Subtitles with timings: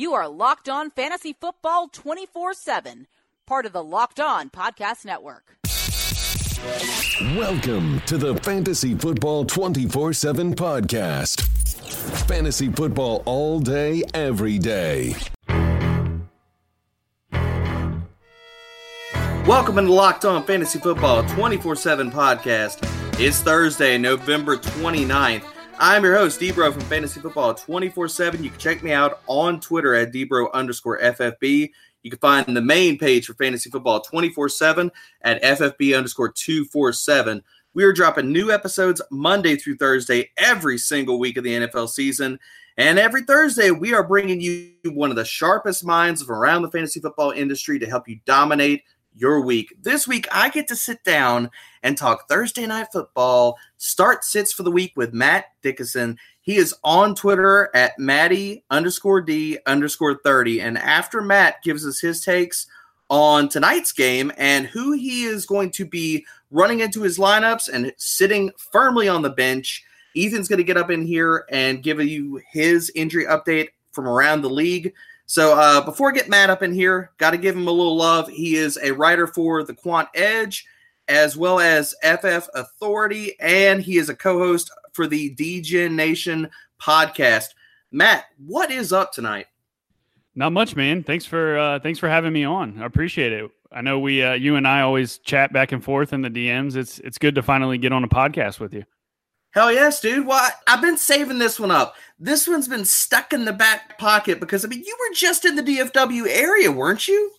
[0.00, 3.06] You are Locked On Fantasy Football 24 7,
[3.46, 5.58] part of the Locked On Podcast Network.
[7.38, 11.42] Welcome to the Fantasy Football 24 7 podcast.
[12.26, 15.16] Fantasy football all day, every day.
[19.44, 22.78] Welcome into Locked On Fantasy Football 24 7 podcast.
[23.20, 25.44] It's Thursday, November 29th.
[25.82, 28.44] I'm your host, Debro from Fantasy Football 24 7.
[28.44, 31.70] You can check me out on Twitter at Debro underscore FFB.
[32.02, 37.42] You can find the main page for Fantasy Football 24 7 at FFB underscore 247.
[37.72, 42.38] We are dropping new episodes Monday through Thursday every single week of the NFL season.
[42.76, 46.70] And every Thursday, we are bringing you one of the sharpest minds from around the
[46.70, 48.82] fantasy football industry to help you dominate
[49.14, 49.74] your week.
[49.82, 51.50] This week, I get to sit down
[51.82, 56.18] and talk Thursday night football, start sits for the week with Matt Dickinson.
[56.40, 60.60] He is on Twitter at Matty underscore D underscore 30.
[60.60, 62.66] And after Matt gives us his takes
[63.08, 67.92] on tonight's game and who he is going to be running into his lineups and
[67.96, 69.84] sitting firmly on the bench,
[70.16, 74.42] Ethan's going to get up in here and give you his injury update from around
[74.42, 74.92] the league.
[75.30, 77.96] So uh, before I get Matt up in here, got to give him a little
[77.96, 78.28] love.
[78.28, 80.66] He is a writer for the Quant Edge
[81.06, 86.50] as well as FF Authority, and he is a co-host for the Degen Nation
[86.82, 87.50] podcast.
[87.92, 89.46] Matt, what is up tonight?
[90.34, 91.04] Not much, man.
[91.04, 92.82] Thanks for uh, thanks for having me on.
[92.82, 93.48] I appreciate it.
[93.70, 96.74] I know we uh, you and I always chat back and forth in the DMs.
[96.74, 98.82] It's it's good to finally get on a podcast with you.
[99.52, 100.26] Hell yes, dude.
[100.26, 101.96] Well, I've been saving this one up.
[102.18, 105.56] This one's been stuck in the back pocket because I mean, you were just in
[105.56, 107.32] the DFW area, weren't you?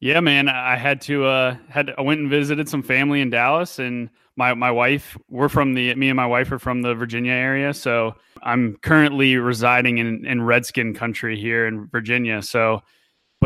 [0.00, 0.48] Yeah, man.
[0.48, 4.52] I had to uh had I went and visited some family in Dallas and my
[4.54, 8.14] my wife, we're from the me and my wife are from the Virginia area, so
[8.42, 12.42] I'm currently residing in in Redskin country here in Virginia.
[12.42, 12.82] So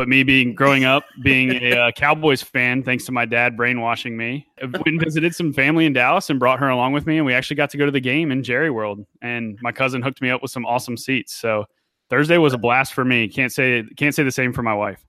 [0.01, 4.17] but me being growing up being a uh, Cowboys fan, thanks to my dad brainwashing
[4.17, 7.17] me, I went and visited some family in Dallas and brought her along with me,
[7.17, 9.05] and we actually got to go to the game in Jerry World.
[9.21, 11.35] And my cousin hooked me up with some awesome seats.
[11.35, 11.65] So
[12.09, 13.27] Thursday was a blast for me.
[13.27, 15.05] Can't say can't say the same for my wife.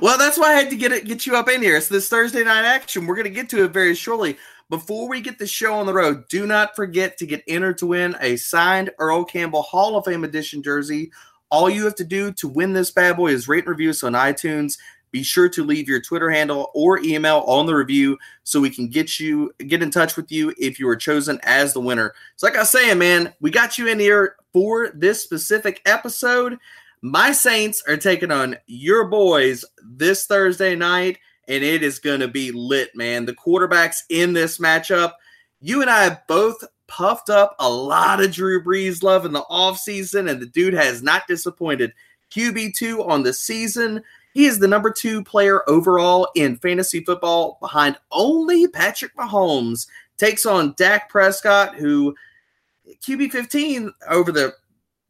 [0.00, 1.80] well, that's why I had to get it get you up in here.
[1.80, 4.38] So this Thursday night action, we're going to get to it very shortly.
[4.70, 7.86] Before we get the show on the road, do not forget to get entered to
[7.86, 11.10] win a signed Earl Campbell Hall of Fame edition jersey
[11.50, 14.02] all you have to do to win this bad boy is rate and review us
[14.02, 14.78] on iTunes.
[15.10, 18.88] Be sure to leave your Twitter handle or email on the review so we can
[18.88, 22.12] get you get in touch with you if you are chosen as the winner.
[22.36, 26.58] So, like I was saying, man, we got you in here for this specific episode.
[27.00, 32.28] My Saints are taking on your boys this Thursday night, and it is going to
[32.28, 33.24] be lit, man.
[33.24, 35.12] The quarterbacks in this matchup.
[35.60, 40.28] You and I both puffed up a lot of Drew Brees love in the offseason,
[40.28, 41.92] and the dude has not disappointed.
[42.32, 44.02] QB2 on the season.
[44.34, 49.86] He is the number two player overall in fantasy football behind only Patrick Mahomes.
[50.16, 52.14] Takes on Dak Prescott, who
[53.02, 54.52] QB 15 over the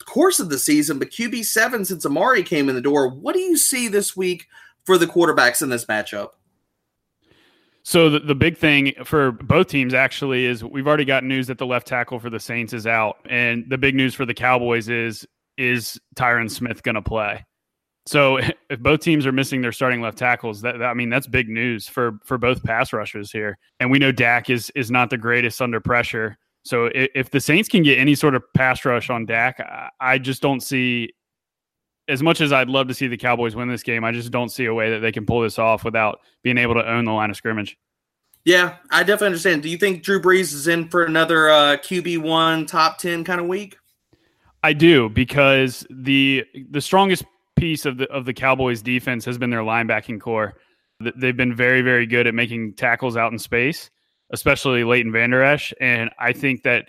[0.04, 3.08] course of the season, but QB 7 since Amari came in the door.
[3.08, 4.46] What do you see this week
[4.84, 6.30] for the quarterbacks in this matchup?
[7.88, 11.56] So the, the big thing for both teams actually is we've already got news that
[11.56, 14.90] the left tackle for the Saints is out, and the big news for the Cowboys
[14.90, 15.26] is
[15.56, 17.46] is Tyron Smith going to play?
[18.04, 21.26] So if both teams are missing their starting left tackles, that, that, I mean that's
[21.26, 23.56] big news for for both pass rushers here.
[23.80, 26.36] And we know Dak is is not the greatest under pressure.
[26.64, 29.88] So if, if the Saints can get any sort of pass rush on Dak, I,
[29.98, 31.14] I just don't see
[32.08, 34.48] as much as I'd love to see the Cowboys win this game, I just don't
[34.48, 37.12] see a way that they can pull this off without being able to own the
[37.12, 37.76] line of scrimmage.
[38.44, 39.62] Yeah, I definitely understand.
[39.62, 43.40] Do you think Drew Brees is in for another uh, QB one top ten kind
[43.40, 43.76] of week?
[44.64, 47.24] I do because the the strongest
[47.56, 50.54] piece of the of the Cowboys defense has been their linebacking corps.
[51.16, 53.90] They've been very very good at making tackles out in space,
[54.30, 56.88] especially Leighton Vander Esch, and I think that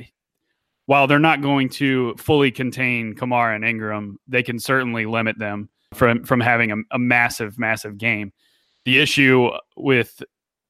[0.90, 5.70] while they're not going to fully contain Kamara and Ingram, they can certainly limit them
[5.94, 8.34] from from having a, a massive, massive game.
[8.86, 10.24] The issue with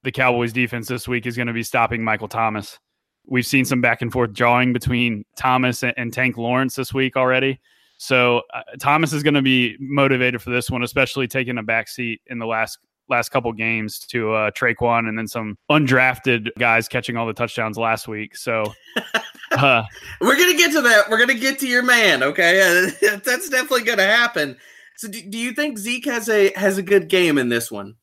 [0.03, 2.79] the Cowboys defense this week is going to be stopping Michael Thomas.
[3.27, 7.15] We've seen some back and forth drawing between Thomas and, and Tank Lawrence this week
[7.15, 7.57] already.
[7.97, 11.87] So uh, Thomas is going to be motivated for this one, especially taking a back
[11.87, 12.77] seat in the last
[13.09, 17.77] last couple games to uh, Tre'Quan and then some undrafted guys catching all the touchdowns
[17.77, 18.35] last week.
[18.35, 18.63] So
[19.51, 19.83] uh,
[20.21, 21.09] we're gonna get to that.
[21.09, 22.23] We're gonna get to your man.
[22.23, 24.57] Okay, that's definitely gonna happen.
[24.97, 27.95] So, do, do you think Zeke has a has a good game in this one?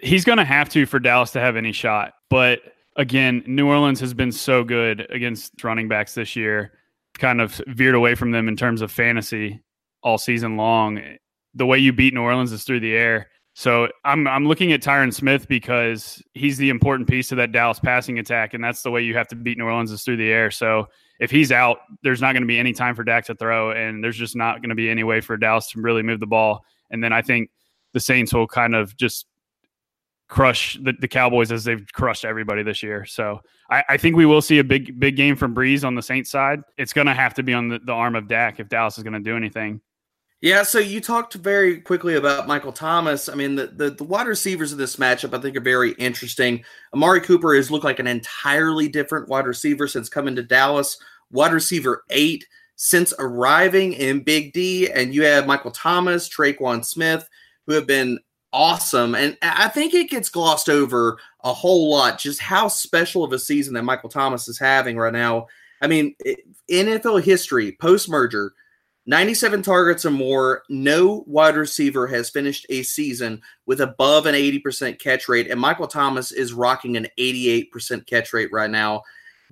[0.00, 2.14] He's gonna have to for Dallas to have any shot.
[2.30, 2.60] But
[2.96, 6.72] again, New Orleans has been so good against running backs this year.
[7.18, 9.62] Kind of veered away from them in terms of fantasy
[10.02, 11.00] all season long.
[11.54, 13.28] The way you beat New Orleans is through the air.
[13.58, 17.80] So I'm I'm looking at Tyron Smith because he's the important piece of that Dallas
[17.80, 20.30] passing attack, and that's the way you have to beat New Orleans is through the
[20.30, 20.50] air.
[20.50, 20.88] So
[21.20, 24.04] if he's out, there's not going to be any time for Dak to throw, and
[24.04, 26.66] there's just not going to be any way for Dallas to really move the ball.
[26.90, 27.48] And then I think
[27.94, 29.24] the Saints will kind of just
[30.28, 33.06] crush the, the Cowboys as they've crushed everybody this year.
[33.06, 36.02] So I, I, think we will see a big big game from Brees on the
[36.02, 36.60] Saints side.
[36.76, 39.02] It's going to have to be on the, the arm of Dak if Dallas is
[39.02, 39.80] going to do anything.
[40.42, 43.28] Yeah, so you talked very quickly about Michael Thomas.
[43.28, 46.62] I mean, the, the, the wide receivers of this matchup I think are very interesting.
[46.92, 50.98] Amari Cooper has looked like an entirely different wide receiver since coming to Dallas.
[51.30, 52.44] Wide receiver eight
[52.76, 57.26] since arriving in Big D, and you have Michael Thomas, Tre'Quan Smith,
[57.66, 58.18] who have been
[58.52, 59.14] awesome.
[59.14, 63.38] And I think it gets glossed over a whole lot just how special of a
[63.38, 65.46] season that Michael Thomas is having right now.
[65.80, 66.14] I mean,
[66.70, 68.52] NFL history, post merger,
[69.06, 70.62] 97 targets or more.
[70.68, 75.86] No wide receiver has finished a season with above an 80% catch rate, and Michael
[75.86, 79.02] Thomas is rocking an 88% catch rate right now.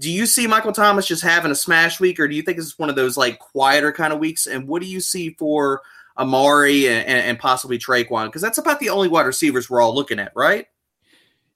[0.00, 2.78] Do you see Michael Thomas just having a smash week, or do you think it's
[2.78, 4.46] one of those like quieter kind of weeks?
[4.46, 5.82] And what do you see for
[6.18, 8.26] Amari and, and possibly Tre'Quan?
[8.26, 10.66] Because that's about the only wide receivers we're all looking at, right?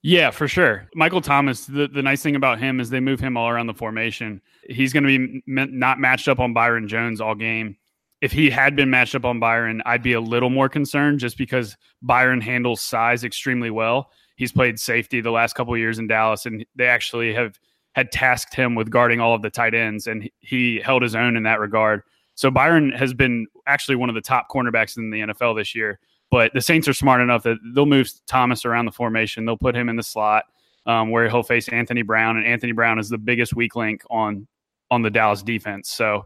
[0.02, 0.88] Yeah, for sure.
[0.94, 3.74] Michael Thomas, the, the nice thing about him is they move him all around the
[3.74, 4.40] formation.
[4.70, 7.76] He's going to be not matched up on Byron Jones all game
[8.20, 11.38] if he had been matched up on Byron, I'd be a little more concerned just
[11.38, 14.10] because Byron handles size extremely well.
[14.36, 17.58] He's played safety the last couple years in Dallas, and they actually have
[17.92, 21.36] had tasked him with guarding all of the tight ends, and he held his own
[21.36, 22.02] in that regard.
[22.34, 25.98] So Byron has been actually one of the top cornerbacks in the NFL this year.
[26.30, 29.44] But the Saints are smart enough that they'll move Thomas around the formation.
[29.44, 30.44] They'll put him in the slot
[30.86, 34.46] um, where he'll face Anthony Brown, and Anthony Brown is the biggest weak link on
[34.90, 35.90] on the Dallas defense.
[35.90, 36.24] So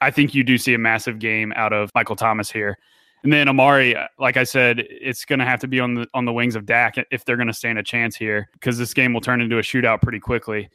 [0.00, 2.78] I think you do see a massive game out of Michael Thomas here.
[3.22, 6.24] And then Amari, like I said, it's going to have to be on the on
[6.24, 9.12] the wings of Dak if they're going to stand a chance here because this game
[9.12, 10.70] will turn into a shootout pretty quickly,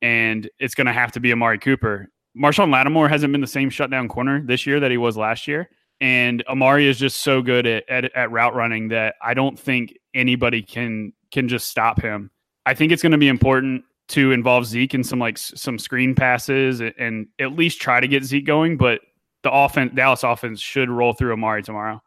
[0.00, 2.08] and it's going to have to be Amari Cooper.
[2.36, 5.68] Marshon Lattimore hasn't been the same shutdown corner this year that he was last year,
[6.00, 9.94] and Amari is just so good at, at, at route running that I don't think
[10.14, 12.30] anybody can can just stop him.
[12.64, 16.14] I think it's going to be important to involve Zeke in some like some screen
[16.14, 18.76] passes and at least try to get Zeke going.
[18.76, 19.00] But
[19.42, 22.02] the offense, Dallas offense, should roll through Amari tomorrow.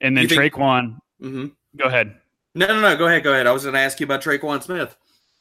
[0.00, 1.46] And then think, Tre'Quan, mm-hmm.
[1.76, 2.14] go ahead.
[2.54, 2.96] No, no, no.
[2.96, 3.24] Go ahead.
[3.24, 3.46] Go ahead.
[3.46, 4.96] I was going to ask you about Tre'Quan Smith.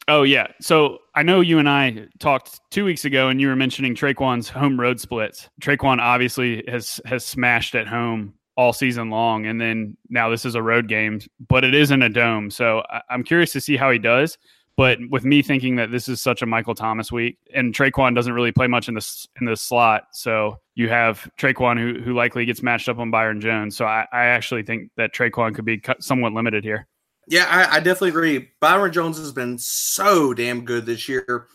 [0.07, 0.47] Oh yeah.
[0.61, 4.47] So I know you and I talked two weeks ago, and you were mentioning Tre'Quan's
[4.47, 5.49] home road splits.
[5.61, 10.55] Tre'Quan obviously has has smashed at home all season long, and then now this is
[10.55, 12.49] a road game, but it isn't a dome.
[12.49, 14.37] So I, I'm curious to see how he does.
[14.77, 18.31] But with me thinking that this is such a Michael Thomas week, and Tre'Quan doesn't
[18.31, 22.45] really play much in this in the slot, so you have Tre'Quan who who likely
[22.45, 23.75] gets matched up on Byron Jones.
[23.75, 26.87] So I, I actually think that Tre'Quan could be somewhat limited here.
[27.27, 28.49] Yeah, I, I definitely agree.
[28.61, 31.47] Byron Jones has been so damn good this year.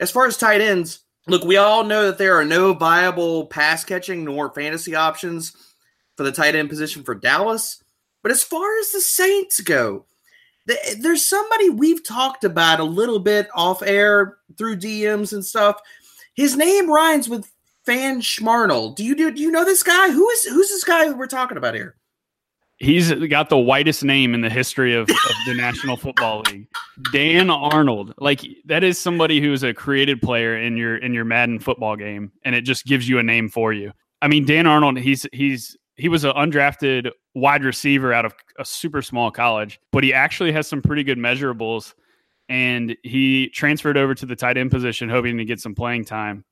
[0.00, 3.84] As far as tight ends, look, we all know that there are no viable pass
[3.84, 5.54] catching nor fantasy options
[6.16, 7.82] for the tight end position for Dallas.
[8.22, 10.06] But as far as the Saints go,
[10.98, 15.80] there's somebody we've talked about a little bit off air through DMs and stuff.
[16.34, 17.50] His name rhymes with
[17.84, 18.94] Fan Schmarnel.
[18.94, 20.10] Do you do, do you know this guy?
[20.10, 21.96] Who is who's this guy we're talking about here?
[22.78, 26.66] He's got the whitest name in the history of, of the National Football League.
[27.12, 28.14] Dan Arnold.
[28.18, 32.32] Like that is somebody who's a created player in your in your Madden football game,
[32.44, 33.92] and it just gives you a name for you.
[34.22, 38.64] I mean, Dan Arnold, he's he's he was an undrafted wide receiver out of a
[38.64, 41.94] super small college, but he actually has some pretty good measurables.
[42.48, 46.44] And he transferred over to the tight end position, hoping to get some playing time.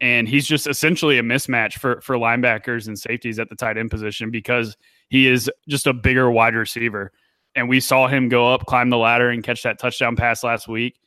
[0.00, 3.90] And he's just essentially a mismatch for for linebackers and safeties at the tight end
[3.90, 4.76] position because
[5.08, 7.10] he is just a bigger wide receiver.
[7.56, 10.68] And we saw him go up, climb the ladder, and catch that touchdown pass last
[10.68, 11.00] week.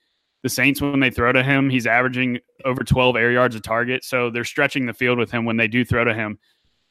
[0.44, 4.04] The Saints, when they throw to him, he's averaging over 12 air yards a target.
[4.04, 6.40] So they're stretching the field with him when they do throw to him.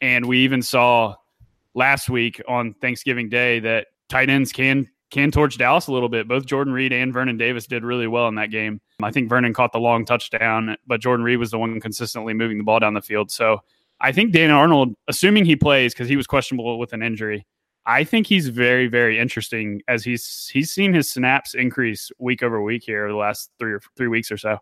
[0.01, 1.17] And we even saw
[1.75, 6.29] last week on Thanksgiving Day that tight ends can can torch Dallas a little bit.
[6.29, 8.81] Both Jordan Reed and Vernon Davis did really well in that game.
[9.03, 12.59] I think Vernon caught the long touchdown, but Jordan Reed was the one consistently moving
[12.59, 13.31] the ball down the field.
[13.31, 13.61] So
[14.01, 17.45] I think Dan Arnold, assuming he plays because he was questionable with an injury,
[17.87, 22.63] I think he's very, very interesting as he's he's seen his snaps increase week over
[22.63, 24.59] week here over the last three or three weeks or so.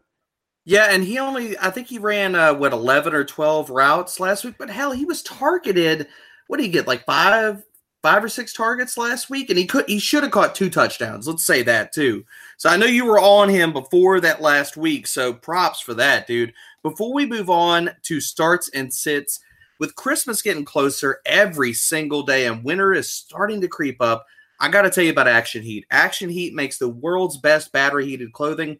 [0.65, 4.45] Yeah, and he only I think he ran uh, what eleven or twelve routes last
[4.45, 6.09] week, but hell, he was targeted.
[6.49, 6.88] What did he get?
[6.88, 7.62] Like five,
[8.02, 11.28] five or six targets last week, and he could he should have caught two touchdowns.
[11.28, 12.25] Let's say that too.
[12.57, 16.26] So I know you were on him before that last week, so props for that,
[16.26, 16.52] dude.
[16.83, 19.40] Before we move on to starts and sits,
[19.78, 24.26] with Christmas getting closer every single day and winter is starting to creep up,
[24.61, 25.87] I got to tell you about Action Heat.
[25.90, 28.78] Action Heat makes the world's best battery heated clothing.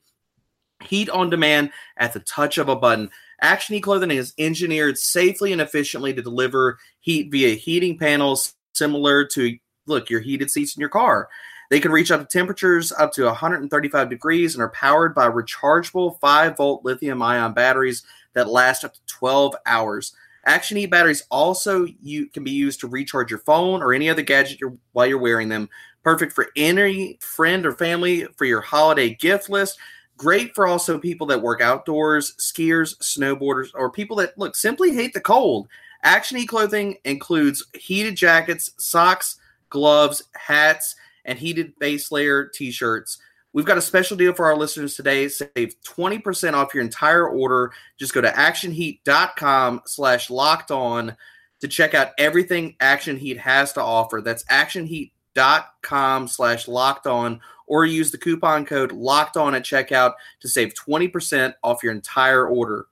[0.85, 3.11] Heat on demand at the touch of a button.
[3.41, 9.25] Action Heat clothing is engineered safely and efficiently to deliver heat via heating panels similar
[9.27, 11.29] to look your heated seats in your car.
[11.71, 16.19] They can reach up to temperatures up to 135 degrees and are powered by rechargeable
[16.21, 18.03] 5 volt lithium ion batteries
[18.33, 20.15] that last up to 12 hours.
[20.45, 24.23] Action Heat batteries also you can be used to recharge your phone or any other
[24.23, 25.69] gadget you're, while you're wearing them.
[26.03, 29.79] Perfect for any friend or family for your holiday gift list.
[30.19, 35.15] Great for also people that work outdoors, skiers, snowboarders, or people that look simply hate
[35.15, 35.69] the cold.
[36.03, 39.39] Action Heat clothing includes heated jackets, socks,
[39.71, 43.19] gloves, hats, and heated base layer t-shirts.
[43.53, 45.29] We've got a special deal for our listeners today.
[45.29, 47.73] Save 20% off your entire order.
[47.97, 51.17] Just go to actionheat.com slash locked on
[51.61, 54.21] to check out everything Action Heat has to offer.
[54.21, 60.49] That's actionheat.com slash locked on or use the coupon code locked on at checkout to
[60.49, 62.87] save 20% off your entire order.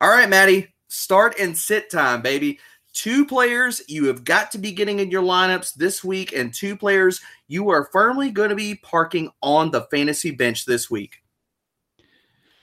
[0.00, 2.58] All right, Maddie, start and sit time, baby
[2.94, 6.76] two players you have got to be getting in your lineups this week, and two
[6.76, 11.16] players you are firmly going to be parking on the fantasy bench this week.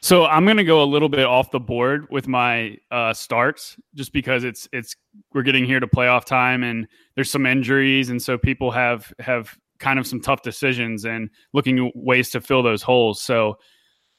[0.03, 3.77] So I'm going to go a little bit off the board with my uh, starts,
[3.93, 4.95] just because it's it's
[5.31, 9.55] we're getting here to playoff time, and there's some injuries, and so people have have
[9.81, 13.21] kind of some tough decisions and looking ways to fill those holes.
[13.21, 13.57] So,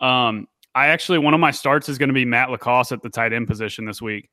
[0.00, 3.10] um, I actually one of my starts is going to be Matt LaCosse at the
[3.10, 4.28] tight end position this week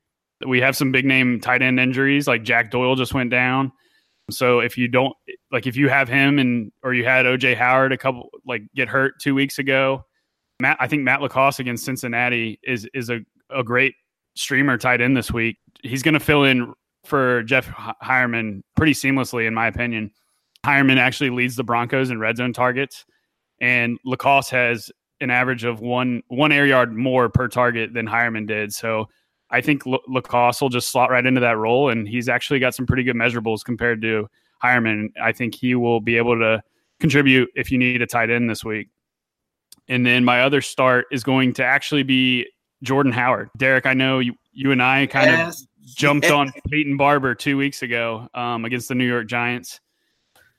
[0.46, 3.72] we have some big name tight end injuries, like Jack Doyle just went down.
[4.30, 5.14] So if you don't
[5.50, 8.88] like, if you have him and or you had OJ Howard a couple like get
[8.88, 10.04] hurt two weeks ago,
[10.60, 13.20] Matt, I think Matt LaCosse against Cincinnati is is a,
[13.50, 13.94] a great
[14.36, 15.58] streamer tight end this week.
[15.82, 16.72] He's going to fill in
[17.04, 20.10] for Jeff Heuerman pretty seamlessly, in my opinion.
[20.64, 23.04] Heuerman actually leads the Broncos in red zone targets,
[23.60, 24.90] and LaCosse has
[25.20, 28.72] an average of one one air yard more per target than Heuerman did.
[28.72, 29.08] So
[29.50, 32.86] I think LaCosse will just slot right into that role, and he's actually got some
[32.86, 34.28] pretty good measurables compared to
[34.62, 35.08] Heuerman.
[35.20, 36.62] I think he will be able to
[37.00, 38.88] contribute if you need a tight end this week.
[39.88, 42.46] And then my other start is going to actually be
[42.82, 43.50] Jordan Howard.
[43.56, 45.62] Derek, I know you, you and I kind yes.
[45.62, 49.80] of jumped on Peyton Barber two weeks ago um, against the New York Giants,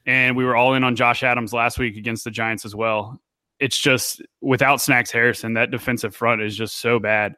[0.05, 3.19] and we were all in on Josh Adams last week against the Giants as well.
[3.59, 7.35] It's just without Snacks Harrison, that defensive front is just so bad.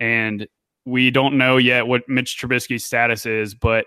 [0.00, 0.48] And
[0.84, 3.86] we don't know yet what Mitch Trubisky's status is, but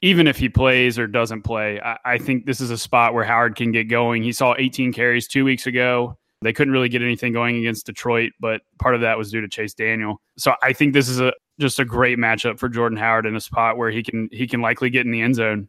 [0.00, 3.24] even if he plays or doesn't play, I, I, think this is a spot where
[3.24, 4.22] Howard can get going.
[4.22, 6.18] He saw 18 carries two weeks ago.
[6.42, 9.48] They couldn't really get anything going against Detroit, but part of that was due to
[9.48, 10.20] Chase Daniel.
[10.36, 13.40] So I think this is a just a great matchup for Jordan Howard in a
[13.40, 15.68] spot where he can he can likely get in the end zone.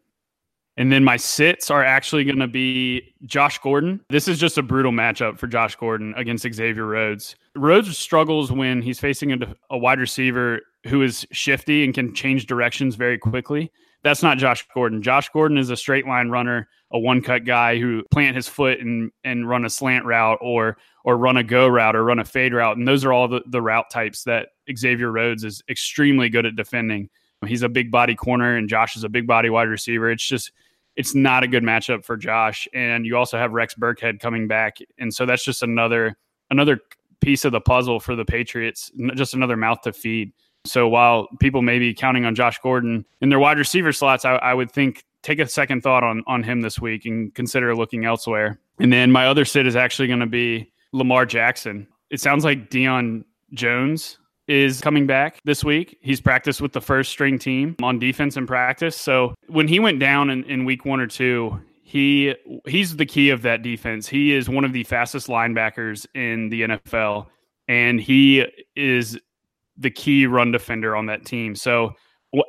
[0.78, 4.02] And then my sits are actually going to be Josh Gordon.
[4.10, 7.36] This is just a brutal matchup for Josh Gordon against Xavier Rhodes.
[7.56, 12.46] Rhodes struggles when he's facing a, a, wide receiver who is shifty and can change
[12.46, 13.72] directions very quickly.
[14.04, 15.02] That's not Josh Gordon.
[15.02, 18.80] Josh Gordon is a straight line runner, a one cut guy who plant his foot
[18.80, 22.26] and and run a slant route or or run a go route or run a
[22.26, 22.78] fade route.
[22.78, 26.56] And those are all the, the route types that Xavier Rhodes is extremely good at
[26.56, 27.10] defending.
[27.48, 30.10] He's a big body corner and Josh is a big body wide receiver.
[30.12, 30.52] It's just
[30.96, 32.68] it's not a good matchup for Josh.
[32.74, 36.18] And you also have Rex Burkhead coming back, and so that's just another
[36.50, 36.80] another
[37.22, 38.92] piece of the puzzle for the Patriots.
[39.16, 40.32] Just another mouth to feed.
[40.66, 44.36] So while people may be counting on Josh Gordon in their wide receiver slots, I,
[44.36, 48.06] I would think take a second thought on on him this week and consider looking
[48.06, 48.60] elsewhere.
[48.80, 51.88] And then my other sit is actually going to be Lamar Jackson.
[52.10, 53.24] It sounds like Deion
[53.54, 55.98] Jones is coming back this week.
[56.02, 58.96] He's practiced with the first string team on defense in practice.
[58.96, 62.36] So when he went down in, in week one or two, he
[62.68, 64.08] he's the key of that defense.
[64.08, 67.28] He is one of the fastest linebackers in the NFL,
[67.68, 69.20] and he is
[69.78, 71.56] the key run defender on that team.
[71.56, 71.94] So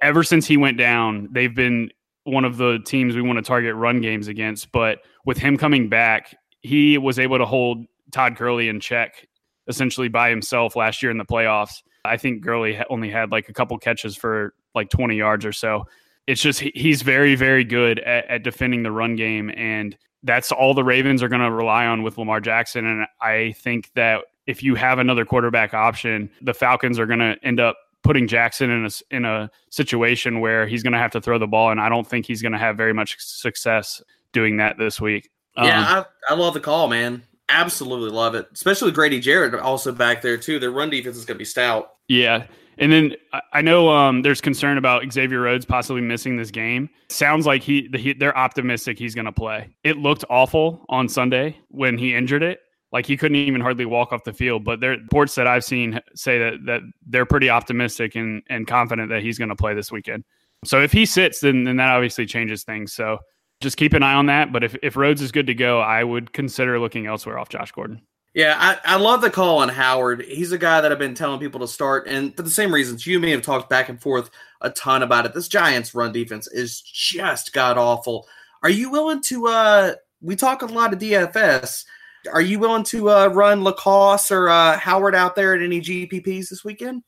[0.03, 1.91] ever since he went down, they've been
[2.25, 4.73] one of the teams we want to target run games against.
[4.73, 9.29] But with him coming back, he was able to hold Todd Gurley in check
[9.69, 11.83] essentially by himself last year in the playoffs.
[12.05, 15.87] I think Gurley only had like a couple catches for like 20 yards or so.
[16.27, 20.75] It's just he's very, very good at, at defending the run game, and that's all
[20.75, 22.85] the Ravens are going to rely on with Lamar Jackson.
[22.85, 27.37] And I think that if you have another quarterback option, the Falcons are going to
[27.43, 31.21] end up putting Jackson in a in a situation where he's going to have to
[31.21, 34.57] throw the ball, and I don't think he's going to have very much success doing
[34.57, 35.31] that this week.
[35.57, 37.23] Yeah, um, I, I love the call, man.
[37.49, 40.59] Absolutely love it, especially Grady Jarrett also back there too.
[40.59, 41.93] Their run defense is going to be stout.
[42.09, 42.47] Yeah,
[42.79, 43.15] And then
[43.53, 46.91] I know um, there's concern about Xavier Rhodes possibly missing this game.
[47.09, 49.69] Sounds like he, the, he they're optimistic he's going to play.
[49.83, 52.61] It looked awful on Sunday when he injured it.
[52.93, 54.65] Like he couldn't even hardly walk off the field.
[54.65, 59.09] But there reports that I've seen say that that they're pretty optimistic and and confident
[59.09, 60.25] that he's going to play this weekend.
[60.65, 62.93] So if he sits, then then that obviously changes things.
[62.93, 63.19] So
[63.61, 64.53] just keep an eye on that.
[64.53, 67.73] But if if Rhodes is good to go, I would consider looking elsewhere off Josh
[67.73, 68.03] Gordon.
[68.35, 70.23] Yeah, I, I love the call on Howard.
[70.23, 73.07] He's a guy that I've been telling people to start, and for the same reasons,
[73.07, 75.33] you may have talked back and forth a ton about it.
[75.33, 78.29] This Giants run defense is just god awful.
[78.63, 79.47] Are you willing to?
[79.47, 81.85] uh We talk a lot of DFS.
[82.31, 86.51] Are you willing to uh run LaCosse or uh, Howard out there at any GPPs
[86.51, 87.05] this weekend?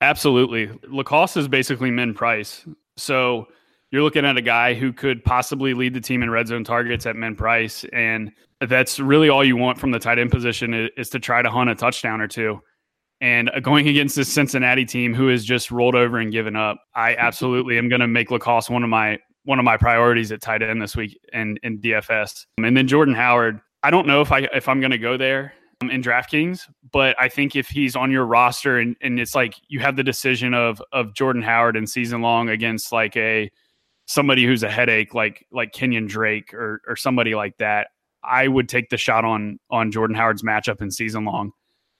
[0.00, 2.64] Absolutely, LaCosse is basically min price.
[2.96, 3.48] So
[3.92, 7.04] you're looking at a guy who could possibly lead the team in red zone targets
[7.04, 10.90] at min price, and that's really all you want from the tight end position is,
[10.96, 12.58] is to try to hunt a touchdown or two.
[13.20, 16.78] And uh, going against this Cincinnati team who has just rolled over and given up,
[16.94, 20.40] I absolutely am going to make LaCosse one of my one of my priorities at
[20.40, 22.46] tight end this week in in DFS.
[22.58, 25.52] And then Jordan Howard, I don't know if I if I'm going to go there
[25.82, 29.54] um, in DraftKings, but I think if he's on your roster and, and it's like
[29.68, 33.50] you have the decision of of Jordan Howard in season long against like a
[34.06, 37.88] somebody who's a headache like like Kenyan Drake or or somebody like that,
[38.22, 41.52] I would take the shot on on Jordan Howard's matchup in season long.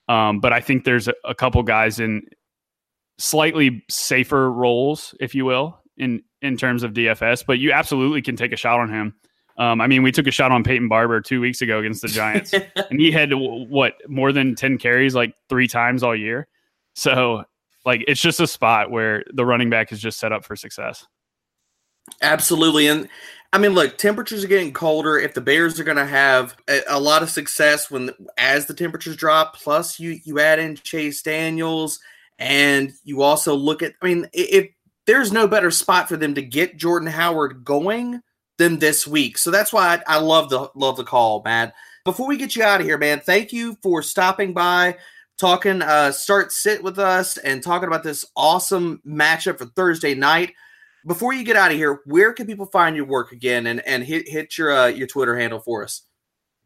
[0.09, 2.23] Um, but I think there's a, a couple guys in
[3.17, 7.45] slightly safer roles, if you will, in in terms of DFS.
[7.45, 9.15] But you absolutely can take a shot on him.
[9.57, 12.07] Um, I mean, we took a shot on Peyton Barber two weeks ago against the
[12.07, 12.53] Giants,
[12.89, 16.47] and he had what more than ten carries like three times all year.
[16.95, 17.43] So,
[17.85, 21.05] like, it's just a spot where the running back is just set up for success.
[22.21, 23.09] Absolutely, and
[23.53, 25.19] I mean, look, temperatures are getting colder.
[25.19, 28.73] If the Bears are going to have a, a, lot of success when as the
[28.73, 31.99] temperatures drop, plus you you add in Chase Daniels,
[32.39, 34.69] and you also look at, I mean, if
[35.05, 38.21] there's no better spot for them to get Jordan Howard going
[38.57, 41.71] than this week, so that's why I, I love the love the call, man.
[42.05, 44.97] Before we get you out of here, man, thank you for stopping by,
[45.37, 50.53] talking, uh, start sit with us, and talking about this awesome matchup for Thursday night
[51.05, 54.03] before you get out of here, where can people find your work again and, and
[54.03, 56.03] hit hit your uh, your Twitter handle for us?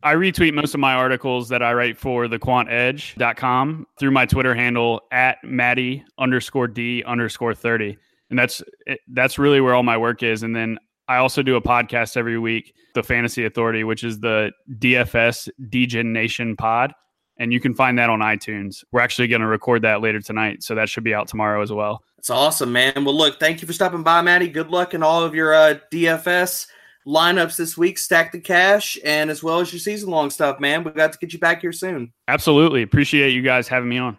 [0.04, 4.54] I retweet most of my articles that I write for the quantedge.com through my Twitter
[4.54, 7.97] handle at Maddie underscore D underscore 30.
[8.30, 8.62] And that's
[9.08, 10.43] that's really where all my work is.
[10.43, 14.52] And then I also do a podcast every week, the Fantasy Authority, which is the
[14.78, 16.93] DFS Degen Nation pod.
[17.39, 18.84] And you can find that on iTunes.
[18.91, 20.63] We're actually going to record that later tonight.
[20.63, 22.04] So that should be out tomorrow as well.
[22.17, 23.06] It's awesome, man.
[23.06, 24.47] Well, look, thank you for stopping by, Maddie.
[24.47, 26.67] Good luck in all of your uh, DFS
[27.06, 27.97] lineups this week.
[27.97, 30.84] Stack the cash, and as well as your season long stuff, man.
[30.84, 32.12] We got to get you back here soon.
[32.28, 34.17] Absolutely, appreciate you guys having me on.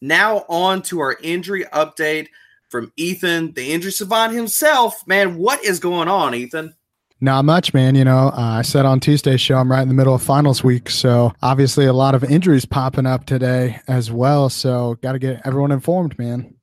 [0.00, 2.28] Now on to our injury update
[2.68, 5.06] from Ethan, the injury savant himself.
[5.06, 6.74] Man, what is going on, Ethan?
[7.20, 7.94] Not much, man.
[7.94, 10.62] You know, uh, I said on Tuesday's show, I'm right in the middle of finals
[10.62, 10.90] week.
[10.90, 14.48] So obviously, a lot of injuries popping up today as well.
[14.50, 16.54] So got to get everyone informed, man.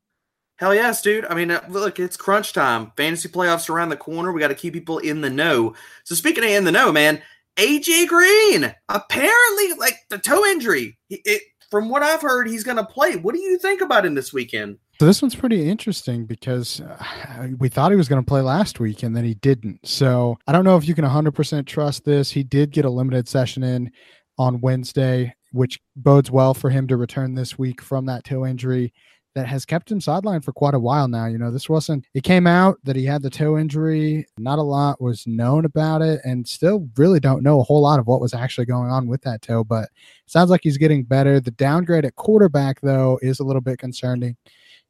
[0.57, 1.25] Hell yes, dude.
[1.25, 2.91] I mean, uh, look, it's crunch time.
[2.95, 4.31] Fantasy playoffs around the corner.
[4.31, 5.73] We got to keep people in the know.
[6.03, 7.19] So speaking of in the know, man,
[7.57, 10.97] AJ Green apparently like the toe injury.
[11.09, 13.15] It, from what I've heard, he's going to play.
[13.15, 14.77] What do you think about him this weekend?
[14.99, 18.79] So this one's pretty interesting because uh, we thought he was going to play last
[18.79, 19.87] week and then he didn't.
[19.87, 22.29] So I don't know if you can 100% trust this.
[22.29, 23.89] He did get a limited session in
[24.37, 28.93] on Wednesday, which bodes well for him to return this week from that toe injury
[29.33, 31.25] that has kept him sidelined for quite a while now.
[31.25, 34.25] You know, this wasn't, it came out that he had the toe injury.
[34.37, 37.99] Not a lot was known about it, and still really don't know a whole lot
[37.99, 39.89] of what was actually going on with that toe, but
[40.25, 41.39] sounds like he's getting better.
[41.39, 44.35] The downgrade at quarterback, though, is a little bit concerning.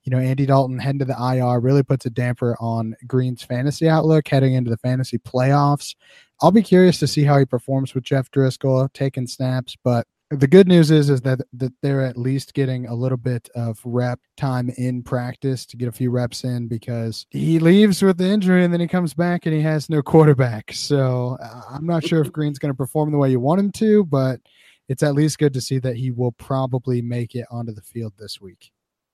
[0.03, 3.87] You know, Andy Dalton heading to the IR really puts a damper on Green's fantasy
[3.87, 5.95] outlook heading into the fantasy playoffs.
[6.41, 10.47] I'll be curious to see how he performs with Jeff Driskel taking snaps, but the
[10.47, 14.19] good news is is that that they're at least getting a little bit of rep
[14.37, 18.63] time in practice to get a few reps in because he leaves with the injury
[18.63, 20.71] and then he comes back and he has no quarterback.
[20.71, 23.71] So uh, I'm not sure if Green's going to perform the way you want him
[23.73, 24.39] to, but
[24.87, 28.13] it's at least good to see that he will probably make it onto the field
[28.17, 28.71] this week.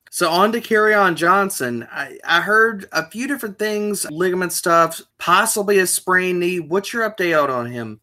[0.09, 1.87] So on to Kerryon Johnson.
[1.91, 6.59] I, I heard a few different things, ligament stuff, possibly a sprained knee.
[6.59, 7.99] What's your update out on him?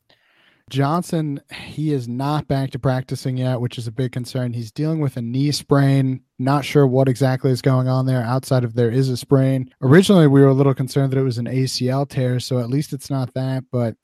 [0.70, 4.52] Johnson, he is not back to practicing yet, which is a big concern.
[4.54, 6.22] He's dealing with a knee sprain.
[6.38, 9.70] Not sure what exactly is going on there outside of there is a sprain.
[9.82, 12.92] Originally, we were a little concerned that it was an ACL tear, so at least
[12.92, 13.94] it's not that, but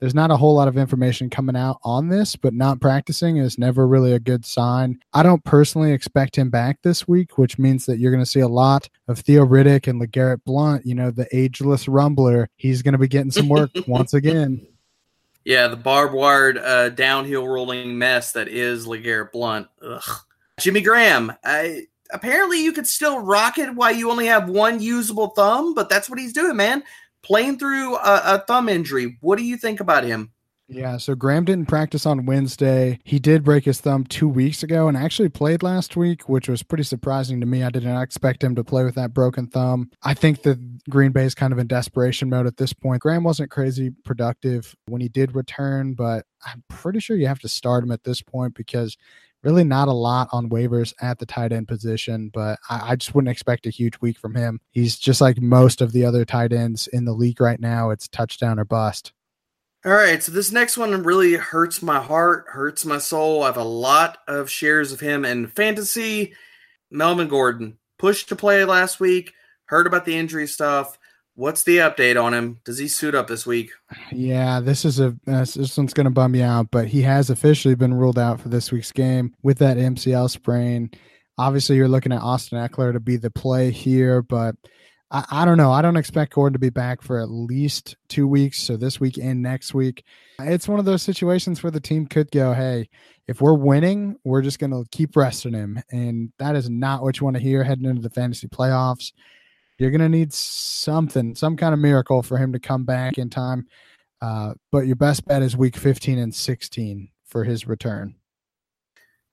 [0.00, 3.58] There's not a whole lot of information coming out on this, but not practicing is
[3.58, 4.98] never really a good sign.
[5.12, 8.40] I don't personally expect him back this week, which means that you're going to see
[8.40, 12.46] a lot of Theo Riddick and LeGarrette Blunt, you know, the ageless rumbler.
[12.56, 14.66] He's going to be getting some work once again.
[15.44, 19.68] Yeah, the barbed wired uh, downhill rolling mess that is LeGarrette Blunt.
[19.82, 20.18] Ugh.
[20.58, 25.28] Jimmy Graham, I, apparently you could still rock it while you only have one usable
[25.28, 26.82] thumb, but that's what he's doing, man
[27.22, 29.18] playing through a, a thumb injury.
[29.20, 30.32] What do you think about him?
[30.72, 33.00] Yeah, so Graham didn't practice on Wednesday.
[33.02, 36.62] He did break his thumb two weeks ago and actually played last week, which was
[36.62, 37.64] pretty surprising to me.
[37.64, 39.90] I did not expect him to play with that broken thumb.
[40.04, 43.02] I think that Green Bay is kind of in desperation mode at this point.
[43.02, 47.48] Graham wasn't crazy productive when he did return, but I'm pretty sure you have to
[47.48, 48.96] start him at this point because
[49.42, 53.14] really not a lot on waivers at the tight end position, but I, I, just
[53.14, 54.60] wouldn't expect a huge week from him.
[54.70, 57.90] He's just like most of the other tight ends in the league right now.
[57.90, 59.12] It's touchdown or bust.
[59.82, 63.42] All right, so this next one really hurts my heart, hurts my soul.
[63.42, 66.34] I have a lot of shares of him in fantasy.
[66.90, 69.32] Melvin Gordon pushed to play last week.
[69.64, 70.98] Heard about the injury stuff.
[71.34, 72.60] What's the update on him?
[72.64, 73.70] Does he suit up this week?
[74.12, 77.30] Yeah, this is a uh, this one's going to bum you out, but he has
[77.30, 80.90] officially been ruled out for this week's game with that MCL sprain.
[81.38, 84.56] Obviously, you're looking at Austin Ekeler to be the play here, but
[85.10, 85.72] I, I don't know.
[85.72, 88.62] I don't expect Gordon to be back for at least two weeks.
[88.62, 90.04] So this week and next week,
[90.38, 92.88] it's one of those situations where the team could go, "Hey,
[93.26, 97.18] if we're winning, we're just going to keep resting him," and that is not what
[97.18, 99.12] you want to hear heading into the fantasy playoffs.
[99.78, 103.30] You're going to need something, some kind of miracle for him to come back in
[103.30, 103.66] time.
[104.20, 108.16] Uh, but your best bet is week 15 and 16 for his return.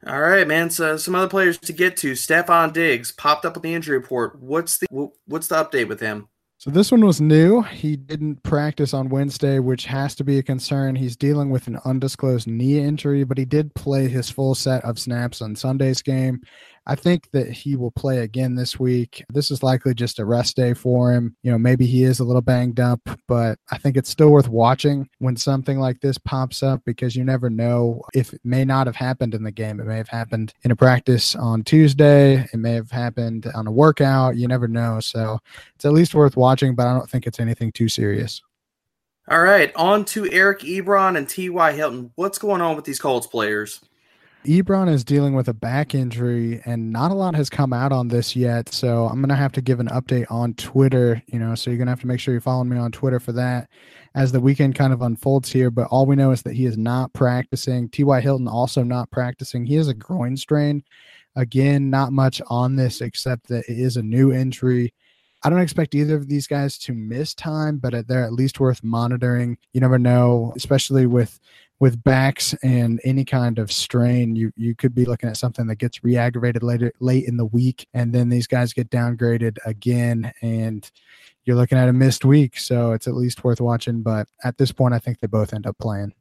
[0.06, 0.70] All right, man.
[0.70, 2.12] So some other players to get to.
[2.12, 4.40] Stefon Diggs popped up with the injury report.
[4.40, 6.28] What's the what's the update with him?
[6.60, 7.62] So this one was new.
[7.62, 10.96] He didn't practice on Wednesday, which has to be a concern.
[10.96, 14.98] He's dealing with an undisclosed knee injury, but he did play his full set of
[14.98, 16.42] snaps on Sunday's game.
[16.90, 19.26] I think that he will play again this week.
[19.30, 21.36] This is likely just a rest day for him.
[21.44, 24.48] You know, maybe he is a little banged up, but I think it's still worth
[24.48, 28.88] watching when something like this pops up because you never know if it may not
[28.88, 29.82] have happened in the game.
[29.82, 32.48] It may have happened in a practice on Tuesday.
[32.54, 34.38] It may have happened on a workout.
[34.38, 35.02] You never know.
[35.02, 35.40] So
[35.76, 38.42] it's at least worth watching, but I don't think it's anything too serious.
[39.30, 41.74] All right, on to Eric Ebron and T.Y.
[41.74, 42.12] Hilton.
[42.16, 43.82] What's going on with these Colts players?
[44.48, 48.08] Ebron is dealing with a back injury, and not a lot has come out on
[48.08, 48.74] this yet.
[48.74, 51.22] So I'm gonna have to give an update on Twitter.
[51.28, 53.34] You know, so you're gonna have to make sure you're following me on Twitter for
[53.34, 53.70] that
[54.16, 55.70] as the weekend kind of unfolds here.
[55.70, 57.90] But all we know is that he is not practicing.
[57.90, 58.22] T.Y.
[58.22, 59.66] Hilton also not practicing.
[59.66, 60.84] He has a groin strain.
[61.36, 64.94] Again, not much on this except that it is a new injury.
[65.44, 68.84] I don't expect either of these guys to miss time, but they're at least worth
[68.84, 69.58] monitoring.
[69.72, 71.40] You never know, especially with
[71.80, 75.76] with backs and any kind of strain, you you could be looking at something that
[75.76, 80.90] gets re-aggravated later late in the week, and then these guys get downgraded again, and
[81.46, 82.58] you're looking at a missed week.
[82.58, 84.02] So it's at least worth watching.
[84.02, 86.14] But at this point, I think they both end up playing.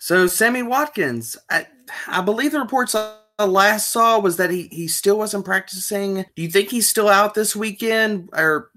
[0.00, 1.66] So Sammy Watkins, I,
[2.08, 6.24] I believe the reports I last saw was that he he still wasn't practicing.
[6.34, 8.70] Do you think he's still out this weekend, or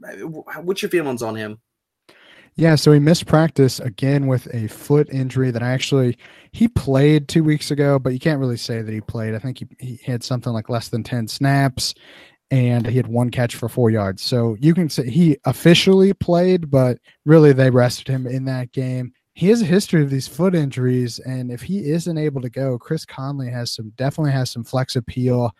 [0.61, 1.59] what's your feelings on him?
[2.57, 6.17] Yeah, so he missed practice again with a foot injury that actually
[6.51, 9.35] he played two weeks ago, but you can't really say that he played.
[9.35, 11.93] I think he, he had something like less than 10 snaps
[12.49, 14.23] and he had one catch for four yards.
[14.23, 19.13] So you can say he officially played, but really they rested him in that game.
[19.35, 22.79] He has a history of these foot injuries, and if he isn't able to go,
[22.79, 25.51] Chris Conley has some definitely has some flex appeal,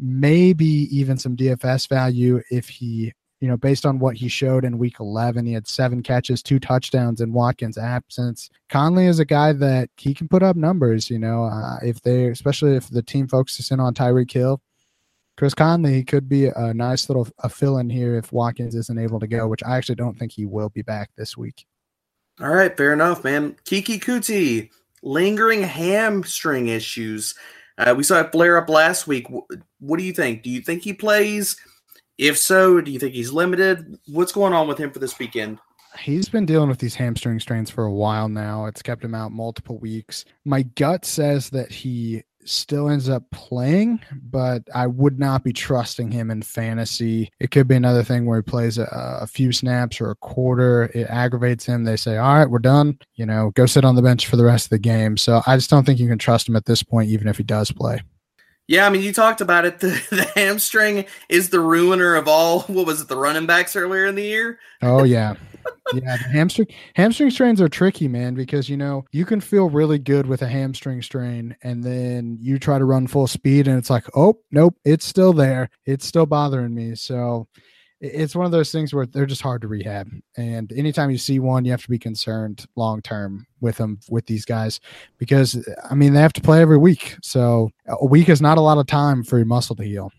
[0.00, 4.78] maybe even some DFS value if he you know, based on what he showed in
[4.78, 8.50] week 11, he had seven catches, two touchdowns in Watkins' absence.
[8.68, 12.26] Conley is a guy that he can put up numbers, you know, uh, if they,
[12.28, 14.60] especially if the team focuses in on Tyreek Hill.
[15.38, 19.18] Chris Conley could be a nice little a fill in here if Watkins isn't able
[19.18, 21.64] to go, which I actually don't think he will be back this week.
[22.42, 23.56] All right, fair enough, man.
[23.64, 24.68] Keke Coutee,
[25.02, 27.34] lingering hamstring issues.
[27.78, 29.28] Uh, we saw it flare up last week.
[29.30, 30.42] What do you think?
[30.42, 31.56] Do you think he plays?
[32.20, 33.98] If so, do you think he's limited?
[34.06, 35.58] What's going on with him for this weekend?
[35.98, 38.66] He's been dealing with these hamstring strains for a while now.
[38.66, 40.26] It's kept him out multiple weeks.
[40.44, 46.10] My gut says that he still ends up playing, but I would not be trusting
[46.10, 47.30] him in fantasy.
[47.40, 48.86] It could be another thing where he plays a,
[49.22, 50.90] a, few snaps or a quarter.
[50.94, 51.84] It aggravates him.
[51.84, 52.98] They say, All right, we're done.
[53.14, 55.16] You know, go sit on the bench for the rest of the game.
[55.16, 57.44] So I just don't think you can trust him at this point, even if he
[57.44, 58.02] does play.
[58.70, 59.80] Yeah, I mean, you talked about it.
[59.80, 62.60] The, the hamstring is the ruiner of all.
[62.68, 63.08] What was it?
[63.08, 64.60] The running backs earlier in the year.
[64.80, 65.34] Oh yeah.
[65.92, 69.98] yeah, the hamstring hamstring strains are tricky, man, because you know you can feel really
[69.98, 73.90] good with a hamstring strain, and then you try to run full speed, and it's
[73.90, 76.94] like, oh nope, it's still there, it's still bothering me.
[76.94, 77.48] So
[78.00, 81.38] it's one of those things where they're just hard to rehab, and anytime you see
[81.38, 84.80] one, you have to be concerned long term with them with these guys
[85.18, 88.62] because I mean they have to play every week, so a week is not a
[88.62, 90.10] lot of time for your muscle to heal.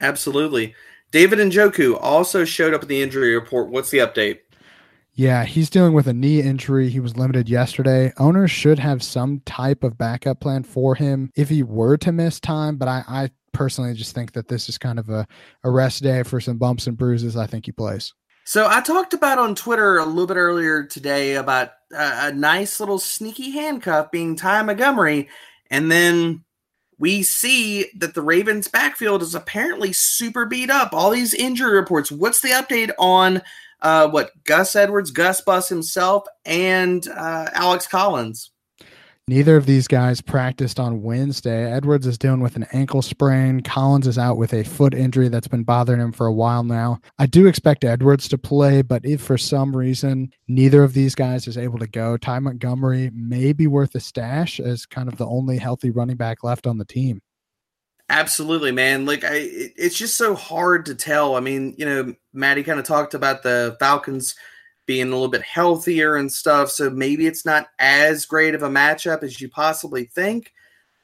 [0.00, 0.74] Absolutely.
[1.12, 3.70] David Njoku also showed up in the injury report.
[3.70, 4.40] What's the update?
[5.18, 6.90] Yeah, he's dealing with a knee injury.
[6.90, 8.12] He was limited yesterday.
[8.18, 12.38] Owners should have some type of backup plan for him if he were to miss
[12.38, 15.26] time, but I, I personally just think that this is kind of a,
[15.64, 17.34] a rest day for some bumps and bruises.
[17.34, 18.12] I think he plays.
[18.44, 22.78] So I talked about on Twitter a little bit earlier today about a, a nice
[22.78, 25.30] little sneaky handcuff being Ty Montgomery,
[25.70, 26.44] and then
[26.98, 30.92] we see that the Ravens backfield is apparently super beat up.
[30.92, 32.12] All these injury reports.
[32.12, 33.40] What's the update on
[33.80, 38.50] uh, what Gus Edwards, Gus Bus himself, and uh, Alex Collins.
[39.28, 41.68] Neither of these guys practiced on Wednesday.
[41.72, 43.60] Edwards is dealing with an ankle sprain.
[43.60, 47.00] Collins is out with a foot injury that's been bothering him for a while now.
[47.18, 51.48] I do expect Edwards to play, but if for some reason neither of these guys
[51.48, 55.26] is able to go, Ty Montgomery may be worth a stash as kind of the
[55.26, 57.20] only healthy running back left on the team.
[58.08, 59.04] Absolutely, man.
[59.04, 61.34] Like I, it's just so hard to tell.
[61.34, 64.36] I mean, you know, Maddie kind of talked about the Falcons
[64.86, 68.68] being a little bit healthier and stuff, so maybe it's not as great of a
[68.68, 70.52] matchup as you possibly think.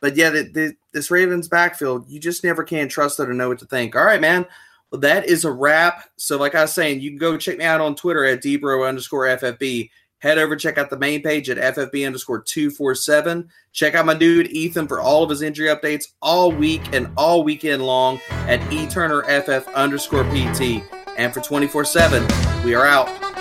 [0.00, 3.48] But yeah, the, the, this Ravens backfield, you just never can trust it or know
[3.48, 3.96] what to think.
[3.96, 4.46] All right, man.
[4.90, 6.04] Well, that is a wrap.
[6.16, 8.86] So, like I was saying, you can go check me out on Twitter at dbro
[8.86, 9.90] underscore FFB
[10.22, 14.46] head over check out the main page at ffb underscore 247 check out my dude
[14.52, 19.72] ethan for all of his injury updates all week and all weekend long at eturnerff
[19.74, 20.82] underscore pt
[21.18, 23.31] and for 24 7 we are out